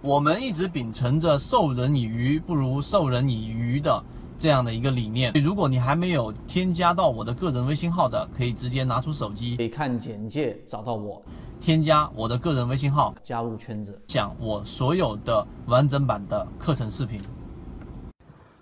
[0.00, 4.04] 我们一直秉承着授人以鱼不如授人以渔的
[4.38, 5.32] 这样的一个理念。
[5.42, 11.20] 如果你还没有添加到我的个人微信号的，可以直接拿出手机，可以看简介找到我，
[11.60, 17.20] 添加我的个人微信号，加入圈子，讲我所有的完整版的课程视频。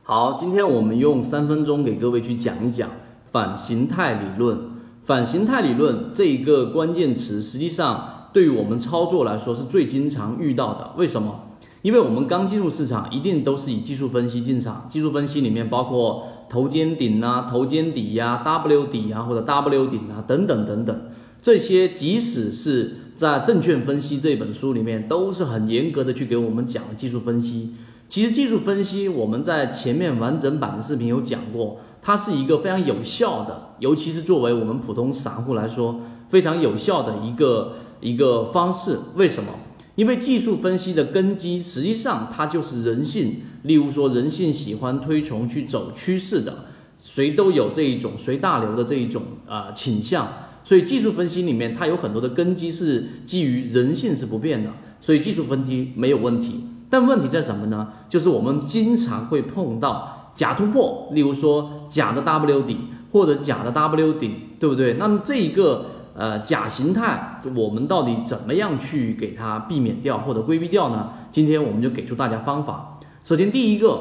[0.04, 2.88] 好，今天我们用三分钟给各位去讲一讲
[3.30, 4.70] 反形态理论。
[5.04, 8.14] 反形态理论这一个关键词，实际上。
[8.36, 11.54] 对于我们操作来说是最经常遇到的，为什么？
[11.80, 14.86] 因为我们刚进入市场，一定都是以技术分析进场。
[14.90, 21.00] 技术分析里面包括头肩顶啊、头肩底呀、W 底啊或者 W 顶啊等等等等，
[21.40, 27.72] 这些即使是在《证券分析》这本书里面，都是很严格的去给我们讲技术分析。
[28.08, 37.74] 其实技术分析我们在前面完整版的视频有讲过，它是一个非常有效的，尤其是作为我们普通散户来说非常有效的一个。
[37.98, 39.54] 一个方式，为什么？
[39.94, 43.36] 因为技术分析的根基实际上它就是人性。
[43.62, 50.28] 例如说，人性喜欢推崇去走趋势的，谁都有这一种随大流的这一种啊倾向。
[50.62, 56.66] 所以技术分析里面它有很多的根基是基于人性是不变的，所以技术分析没有问题。
[56.88, 57.88] 但问题在什么呢？
[58.08, 62.78] 就是我们经常会碰到假突破，例如说假的 W 底
[63.12, 64.94] 或者假的 W 顶，对不对？
[64.94, 65.86] 那么这一个。
[66.18, 71.10] 呃，假形态，我们到底怎么样去给它避免掉或者规避掉呢？
[71.30, 72.98] 今天我们就给出大家方法。
[73.22, 74.00] 首先，第一个，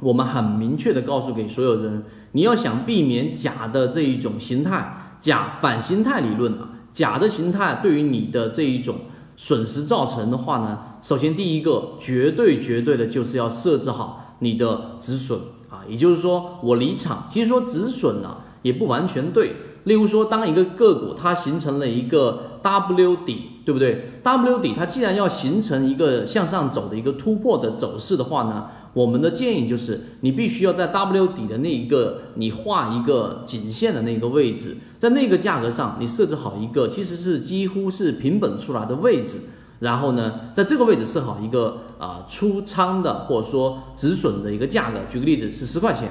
[0.00, 8.96] 我们很明确的告诉给所有人，你要想避免假的这一种形态，假反形态理论啊，假的形态对于你的这一种
[9.36, 17.26] 损失造成的话呢，首先第一个，绝对绝对的就是要设置好你的止损啊，也就是说我离场。
[17.30, 19.56] 其实说止损呢，也不完全对。
[19.84, 39.38] 例如说，当一个个股它形成了一个 W 底，对不对？W 底它既然要形成一个向上走的一个突破的走势的话呢，我们的建议就是你必须要在 W 底的那一个你画一个颈线的那个位置，在那个价格上你设置好一个其实是几乎是平本出来的位置，
[39.80, 45.00] 然后呢，在这个位置设好一个啊出仓的或者说止损的一个价格。
[45.08, 46.08] 举个例子是十块钱。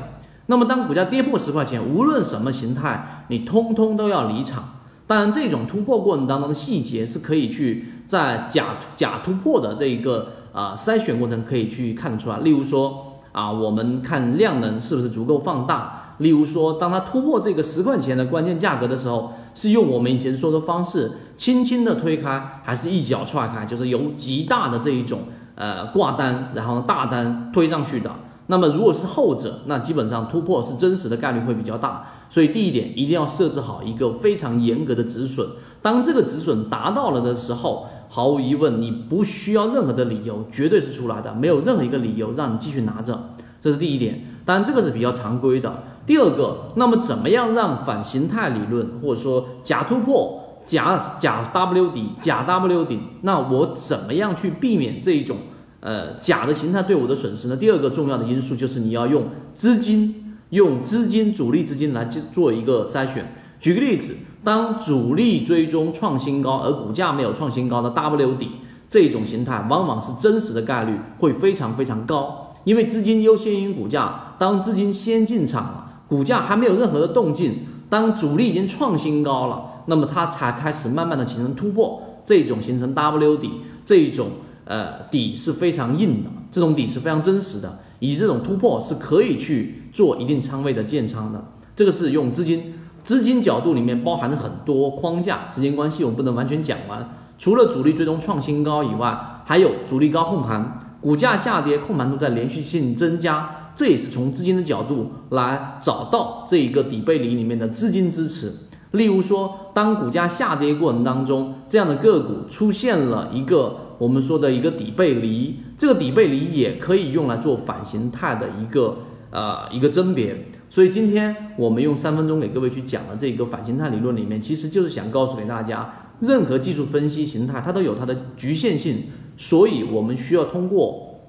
[0.48, 4.82] 那么，当股价跌破十块钱，无论什么形态，你通通都要离场。
[5.08, 12.40] 当然，这种突破过程当中的细节是可以去在假假突破的这一个啊筛选过程可以去看得出来。
[12.40, 16.00] 例如说啊，我们看量能是不是足够放大。
[16.20, 25.22] 例如说，当它突破这个十块钱的关键价格的时候，是用我们以前说的方式轻轻的推开，还是一脚踹开，就是由极大的这一种
[25.56, 28.12] 呃挂单，然后大单推上去的。
[28.46, 32.06] 那么如果是后者，那基本上突破是真实的概率会比较大。
[32.30, 35.48] 所以第一点一定要设置好一个非常严格的止损。
[35.82, 43.32] 当这个止损达到了的时候，毫无疑问你不需要任何的理由，绝对是出来的，没有任何一个理由让你继续拿着。
[43.60, 44.24] 这是第一点。
[44.46, 45.82] 当然这个是比较常规的。
[46.06, 55.38] 第二个，那么怎么样让反形态理论或者说假突破、假假 W 底、假 W 顶，那我怎么样去避免这一种？
[55.80, 57.58] 呃，假的形态对我的损失呢？
[57.58, 59.26] 第二个重要的因素就是你要用
[59.56, 63.34] 资金，用资金主力资金来做一个筛选。
[63.60, 68.52] 举个例子，当主力追踪创新高，而股价没有创新高的 W 底
[68.90, 74.36] 这种形态，往往是真实的概率会非常非常高，因为资金优先于股价。
[74.38, 77.60] 当资金先进场了，股价还没有任何的动静，
[77.90, 83.52] 当主力已经创新高了，那么它才开始慢慢的形成突破，这种形成 W 底
[83.86, 84.30] 这一种。
[84.66, 91.46] 呃，底是非常硬的，这种底是非常真实的，以这种突破是可以去做一定仓位的建仓的。
[91.76, 92.74] 这个是用资金，
[93.04, 97.18] 资金角度里面包含了很多框架，时间关系我们不能完全讲完。
[97.38, 108.54] 除了主力最终创新高以外，还有主力高控盘，股价下跌，控盘度在连续性增加，这也是从资金的角度来找到这一个底背离里面的资金支持。
[108.92, 113.78] 例如说，当股价下跌过程当中，这样的个股出现了一个。
[114.00, 118.98] 我们说的一个底背离，这个底背离也可以用来做反形态的一个
[119.30, 120.36] 呃一个甄别。
[120.74, 125.88] 所以今天我们用三分钟给各位去讲的这个反形态理论里面，其实就是想告诉给大家，
[126.20, 129.04] 任何技术分析形态它都有它的局限性，
[129.38, 131.20] 所以我们需要通过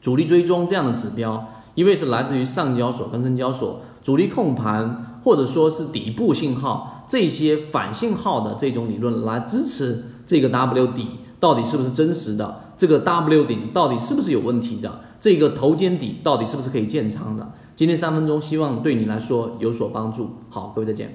[0.00, 11.06] 主力追踪这样的指标，因为是来自于上交所跟深交所主力控盘或者说是底部信号这些反信号的这种理论来支持这个 W 底。
[11.38, 12.62] 到底是不是真实的？
[12.78, 15.00] 这个 W 顶到底是不是有问题的？
[15.20, 17.52] 这个头肩底到底是不是可以建仓的？
[17.76, 20.30] 今天三分钟，希望对你来说有所帮助。
[20.48, 21.12] 好，各位再见。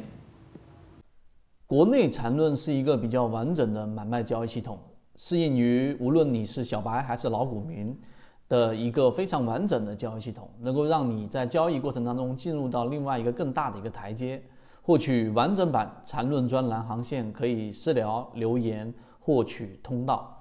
[1.66, 4.78] 国内缠论是一个比较完整的买卖交易系统，
[5.16, 8.00] 适应于无论你是小白还是老股民
[8.48, 14.40] 的一个非常完整的交易系统，能够让你在交易过程当中进入到另外一个更大的一个台阶。
[14.84, 20.41] 获取完整版缠论专栏航线，可以私聊留言获取通道。